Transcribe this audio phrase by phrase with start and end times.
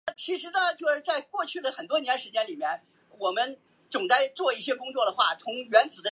[0.01, 0.01] 而一部分媒体则称她长得像另一名女演
[2.09, 2.17] 员
[5.37, 5.93] 坛蜜。